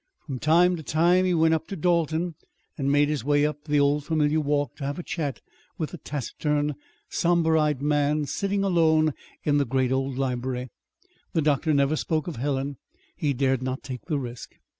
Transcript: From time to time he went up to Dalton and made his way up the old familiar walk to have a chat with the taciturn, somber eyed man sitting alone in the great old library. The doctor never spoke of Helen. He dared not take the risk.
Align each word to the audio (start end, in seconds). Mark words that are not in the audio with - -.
From 0.25 0.39
time 0.39 0.75
to 0.77 0.81
time 0.81 1.25
he 1.25 1.33
went 1.35 1.53
up 1.53 1.67
to 1.67 1.75
Dalton 1.75 2.33
and 2.75 2.91
made 2.91 3.07
his 3.07 3.23
way 3.23 3.45
up 3.45 3.65
the 3.65 3.79
old 3.79 4.03
familiar 4.03 4.39
walk 4.39 4.75
to 4.77 4.83
have 4.83 4.97
a 4.97 5.03
chat 5.03 5.41
with 5.77 5.91
the 5.91 5.99
taciturn, 5.99 6.73
somber 7.07 7.55
eyed 7.55 7.83
man 7.83 8.25
sitting 8.25 8.63
alone 8.63 9.13
in 9.43 9.57
the 9.59 9.63
great 9.67 9.91
old 9.91 10.17
library. 10.17 10.69
The 11.33 11.43
doctor 11.43 11.71
never 11.71 11.95
spoke 11.95 12.25
of 12.25 12.37
Helen. 12.37 12.77
He 13.15 13.33
dared 13.33 13.61
not 13.61 13.83
take 13.83 14.05
the 14.05 14.17
risk. 14.17 14.55